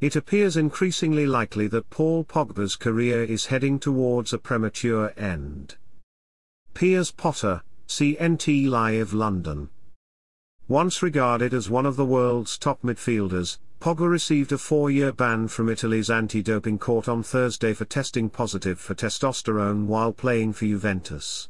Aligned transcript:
It 0.00 0.14
appears 0.14 0.56
increasingly 0.56 1.26
likely 1.26 1.66
that 1.68 1.90
Paul 1.90 2.24
Pogba's 2.24 2.76
career 2.76 3.24
is 3.24 3.46
heading 3.46 3.80
towards 3.80 4.32
a 4.32 4.38
premature 4.38 5.12
end. 5.16 5.74
Piers 6.72 7.10
Potter, 7.10 7.62
CNT 7.88 8.68
Live 8.68 9.12
London. 9.12 9.70
Once 10.68 11.02
regarded 11.02 11.52
as 11.52 11.68
one 11.68 11.84
of 11.84 11.96
the 11.96 12.04
world's 12.04 12.56
top 12.56 12.82
midfielders, 12.82 13.58
Pogba 13.80 14.08
received 14.08 14.52
a 14.52 14.58
four-year 14.58 15.12
ban 15.12 15.48
from 15.48 15.68
Italy's 15.68 16.10
anti-doping 16.10 16.78
court 16.78 17.08
on 17.08 17.24
Thursday 17.24 17.72
for 17.72 17.84
testing 17.84 18.30
positive 18.30 18.78
for 18.78 18.94
testosterone 18.94 19.86
while 19.86 20.12
playing 20.12 20.52
for 20.52 20.66
Juventus. 20.66 21.48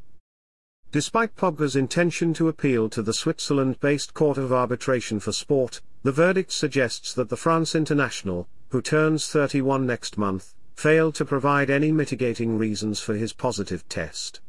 Despite 0.91 1.37
Pogba's 1.37 1.77
intention 1.77 2.33
to 2.35 2.49
appeal 2.49 2.89
to 2.91 3.03
the 3.03 3.12
Switzerland-based 3.12 4.15
Court 4.15 4.39
of 4.39 4.53
Arbitration 4.53 5.21
for 5.21 5.33
Sport, 5.33 5.83
the 6.03 6.12
verdict 6.12 6.53
suggests 6.53 7.12
that 7.15 7.29
the 7.29 7.37
France 7.37 7.75
international, 7.75 8.48
who 8.71 8.80
turns 8.80 9.29
31 9.29 9.87
next 9.87 10.17
month, 10.17 10.55
failed 10.75 11.15
to 11.16 11.25
provide 11.25 11.70
any 11.70 11.91
mitigating 11.91 12.56
reasons 12.56 13.01
for 13.01 13.15
his 13.15 13.33
positive 13.33 13.89
test. 13.89 14.41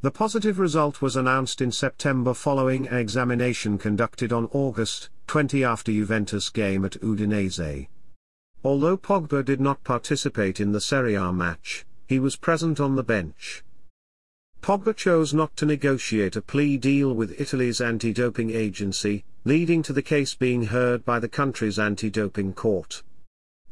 The 0.00 0.10
positive 0.10 0.58
result 0.58 1.02
was 1.02 1.16
announced 1.16 1.60
in 1.60 1.72
September 1.72 2.34
following 2.34 2.86
an 2.88 2.98
examination 2.98 3.78
conducted 3.78 4.32
on 4.32 4.48
August 4.52 5.10
20 5.26 5.64
after 5.64 5.92
Juventus 5.92 6.50
game 6.50 6.84
at 6.84 7.00
Udinese. 7.00 7.88
Although 8.64 8.96
Pogba 8.96 9.44
did 9.44 9.60
not 9.60 9.84
participate 9.84 10.58
in 10.60 10.72
the 10.72 10.80
Serie 10.80 11.14
A 11.14 11.32
match, 11.32 11.84
he 12.06 12.18
was 12.18 12.36
present 12.36 12.80
on 12.80 12.96
the 12.96 13.04
bench. 13.04 13.62
Pogba 14.62 14.94
chose 14.94 15.32
not 15.32 15.56
to 15.56 15.66
negotiate 15.66 16.36
a 16.36 16.42
plea 16.42 16.76
deal 16.76 17.14
with 17.14 17.40
Italy's 17.40 17.80
anti-doping 17.80 18.50
agency, 18.50 19.24
leading 19.44 19.82
to 19.82 19.92
the 19.92 20.02
case 20.02 20.34
being 20.34 20.66
heard 20.66 21.04
by 21.04 21.18
the 21.18 21.28
country's 21.28 21.78
anti-doping 21.78 22.52
court. 22.52 23.02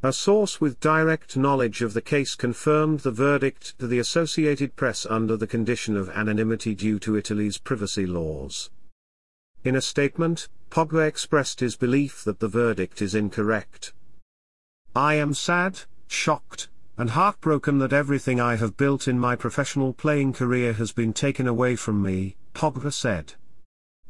A 0.03 0.13
source 0.13 0.61
with 0.61 0.81
direct 0.81 1.37
knowledge 1.37 1.83
of 1.83 1.93
the 1.93 2.01
case 2.01 2.35
confirmed 2.35 3.01
the 3.01 3.11
verdict 3.11 3.79
to 3.79 3.87
the 3.87 3.99
Associated 3.99 4.77
Press 4.77 5.07
under 5.07 5.37
the 5.37 5.47
condition 5.47 5.97
of 5.97 6.09
anonymity 6.11 6.75
due 6.75 6.99
to 7.01 7.17
Italy's 7.17 7.59
privacy 7.59 8.07
laws. 8.07 8.71
In 9.65 9.75
a 9.75 9.81
statement, 9.81 10.49
Pogba 10.71 11.07
expressed 11.07 11.61
his 11.61 11.77
belief 11.77 12.23
that 12.25 12.41
the 12.41 12.49
verdict 12.49 13.03
is 13.03 13.15
incorrect. 13.15 13.93
I 14.95 15.15
am 15.15 15.35
sad, 15.35 15.81
shocked, 16.07 16.69
and 16.99 17.11
heartbroken 17.11 17.79
that 17.79 17.93
everything 17.93 18.41
I 18.41 18.57
have 18.57 18.77
built 18.77 19.07
in 19.07 19.19
my 19.19 19.37
professional 19.37 19.93
playing 19.93 20.33
career 20.33 20.73
has 20.75 20.93
been 20.93 21.13
taken 21.13 21.47
away 21.47 21.77
from 21.77 22.03
me, 22.03 22.37
Pogba 22.55 22.93
said. 22.93 23.35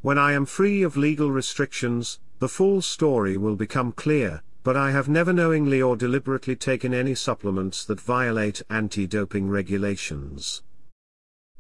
When 0.03 0.19
I 0.19 0.33
am 0.33 0.47
free 0.47 0.83
of 0.83 0.97
legal 0.97 1.31
restrictions, 1.31 2.21
the 2.39 2.49
full 2.49 2.81
story 2.83 3.37
will 3.37 3.57
become 3.57 3.93
clear, 3.93 4.43
but 4.63 4.77
I 4.77 4.91
have 4.91 5.09
never 5.09 5.33
knowingly 5.33 5.83
or 5.83 5.97
deliberately 5.97 6.55
taken 6.55 6.93
any 6.93 7.15
supplements 7.15 7.85
that 7.87 8.01
violate 8.01 8.63
anti-doping 8.71 9.49
regulations. 9.49 10.63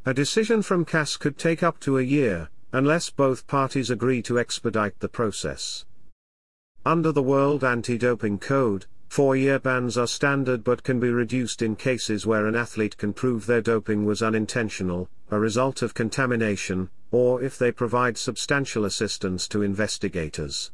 A 0.04 0.14
decision 0.14 0.62
from 0.62 0.84
CAS 0.84 1.16
could 1.16 1.38
take 1.38 1.62
up 1.62 1.80
to 1.80 1.98
a 1.98 2.02
year, 2.02 2.50
unless 2.72 3.10
both 3.10 3.46
parties 3.46 3.90
agree 3.90 4.22
to 4.22 4.38
expedite 4.38 5.00
the 5.00 5.08
process. 5.08 5.84
Under 6.84 7.10
the 7.10 7.22
World 7.22 7.64
Anti-Doping 7.64 8.38
Code, 8.38 8.86
Four-year 9.08 9.58
bans 9.58 9.96
are 9.96 10.06
standard 10.06 10.62
but 10.62 10.82
can 10.82 11.00
be 11.00 11.08
reduced 11.10 11.62
in 11.62 11.76
cases 11.76 12.26
where 12.26 12.46
an 12.46 12.54
athlete 12.54 12.96
can 12.96 13.12
prove 13.12 13.46
their 13.46 13.62
doping 13.62 14.04
was 14.04 14.22
unintentional, 14.22 15.08
a 15.30 15.38
result 15.38 15.82
of 15.82 15.94
contamination, 15.94 16.90
or 17.10 17.42
if 17.42 17.58
they 17.58 17.72
provide 17.72 18.18
substantial 18.18 18.84
assistance 18.84 19.48
to 19.48 19.62
investigators. 19.62 20.70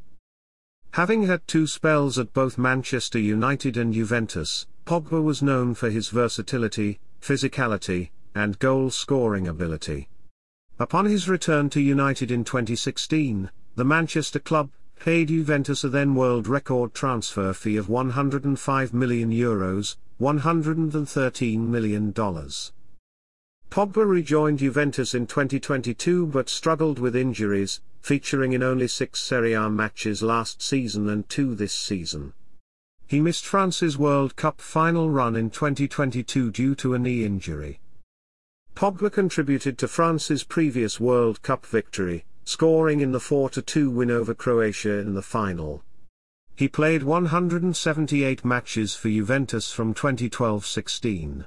Having 0.92 1.22
had 1.24 1.46
two 1.46 1.66
spells 1.66 2.18
at 2.18 2.32
both 2.32 2.58
Manchester 2.58 3.18
United 3.18 3.76
and 3.76 3.94
Juventus, 3.94 4.66
Pogba 4.84 5.22
was 5.22 5.42
known 5.42 5.74
for 5.74 5.88
his 5.88 6.08
versatility, 6.08 7.00
physicality, 7.20 8.10
and 8.34 8.58
goal-scoring 8.58 9.46
ability. 9.46 10.08
Upon 10.78 11.06
his 11.06 11.28
return 11.28 11.70
to 11.70 11.80
United 11.80 12.30
in 12.30 12.44
2016, 12.44 13.50
the 13.76 13.84
Manchester 13.84 14.38
club 14.38 14.70
paid 15.02 15.26
Juventus 15.26 15.82
a 15.82 15.88
then 15.88 16.14
world 16.14 16.46
record 16.46 16.94
transfer 16.94 17.52
fee 17.52 17.76
of 17.76 17.88
105 17.88 18.94
million 18.94 19.32
euros, 19.32 19.96
$113 20.20 21.58
million. 21.58 22.12
Pogba 22.12 24.08
rejoined 24.08 24.60
Juventus 24.60 25.12
in 25.12 25.26
2022 25.26 26.26
but 26.26 26.48
struggled 26.48 27.00
with 27.00 27.16
injuries, 27.16 27.80
featuring 28.00 28.52
in 28.52 28.62
only 28.62 28.86
six 28.86 29.18
Serie 29.18 29.54
A 29.54 29.68
matches 29.68 30.22
last 30.22 30.62
season 30.62 31.08
and 31.08 31.28
two 31.28 31.56
this 31.56 31.74
season. 31.74 32.32
He 33.08 33.18
missed 33.18 33.44
France's 33.44 33.98
World 33.98 34.36
Cup 34.36 34.60
final 34.60 35.10
run 35.10 35.34
in 35.34 35.50
2022 35.50 36.52
due 36.52 36.76
to 36.76 36.94
a 36.94 36.98
knee 37.00 37.24
injury. 37.24 37.80
Pogba 38.76 39.10
contributed 39.10 39.78
to 39.78 39.88
France's 39.88 40.44
previous 40.44 41.00
World 41.00 41.42
Cup 41.42 41.66
victory, 41.66 42.24
scoring 42.52 43.00
in 43.00 43.12
the 43.12 43.18
4-2 43.18 43.90
win 43.90 44.10
over 44.10 44.34
Croatia 44.34 44.98
in 44.98 45.14
the 45.14 45.22
final. 45.22 45.82
He 46.54 46.68
played 46.68 47.02
178 47.02 48.44
matches 48.44 48.94
for 48.94 49.08
Juventus 49.08 49.72
from 49.72 49.94
2012-16. 49.94 51.46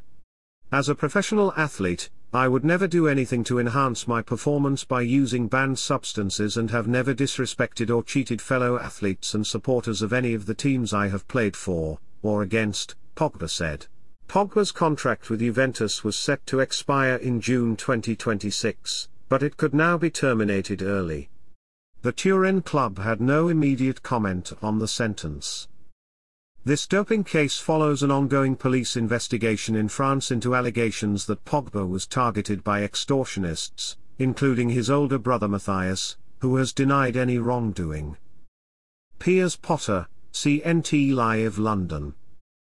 As 0.71 0.89
a 0.89 0.95
professional 0.95 1.53
athlete, 1.55 2.09
I 2.33 2.47
would 2.47 2.65
never 2.65 2.87
do 2.87 3.07
anything 3.07 3.43
to 3.43 3.59
enhance 3.59 4.07
my 4.07 4.23
performance 4.23 4.83
by 4.83 5.01
using 5.01 5.47
banned 5.47 5.77
substances 5.77 6.57
and 6.57 6.71
have 6.71 6.87
never 6.87 7.13
disrespected 7.13 7.95
or 7.95 8.01
cheated 8.01 8.41
fellow 8.41 8.79
athletes 8.79 9.35
and 9.35 9.45
supporters 9.45 10.01
of 10.01 10.11
any 10.11 10.33
of 10.33 10.47
the 10.47 10.55
teams 10.55 10.91
I 10.91 11.09
have 11.09 11.27
played 11.27 11.55
for, 11.55 11.99
or 12.23 12.41
against, 12.41 12.95
Pogba 13.15 13.47
said. 13.47 13.85
Pogba's 14.27 14.71
contract 14.71 15.29
with 15.29 15.39
Juventus 15.39 16.03
was 16.03 16.15
set 16.15 16.43
to 16.47 16.61
expire 16.61 17.17
in 17.17 17.41
June 17.41 17.75
2026 17.75 19.07
but 19.29 19.43
it 19.43 19.57
could 19.57 19.73
now 19.73 19.97
be 19.97 20.09
terminated 20.09 20.81
early. 20.81 21.29
The 22.01 22.11
Turin 22.11 22.61
club 22.61 22.99
had 22.99 23.19
no 23.19 23.47
immediate 23.47 24.03
comment 24.03 24.53
on 24.61 24.79
the 24.79 24.87
sentence. 24.87 25.67
This 26.63 26.87
doping 26.87 27.23
case 27.23 27.59
follows 27.59 28.03
an 28.03 28.11
ongoing 28.11 28.55
police 28.55 28.95
investigation 28.97 29.75
in 29.75 29.87
France 29.87 30.31
into 30.31 30.55
allegations 30.55 31.25
that 31.25 31.45
Pogba 31.45 31.87
was 31.87 32.07
targeted 32.07 32.63
by 32.63 32.81
extortionists, 32.81 33.95
including 34.17 34.69
his 34.69 34.89
older 34.89 35.19
brother 35.19 35.47
Mathias, 35.47 36.17
who 36.39 36.55
has 36.57 36.73
denied 36.73 37.17
any 37.17 37.37
wrongdoing. 37.37 38.17
Piers 39.19 39.55
Potter, 39.55 40.07
CNT 40.33 41.13
Live 41.13 41.57
London 41.57 42.13